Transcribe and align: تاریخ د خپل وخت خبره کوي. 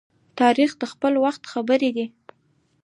تاریخ 0.39 0.71
د 0.81 0.83
خپل 0.91 1.13
وخت 1.25 1.43
خبره 1.51 1.89
کوي. 1.95 2.05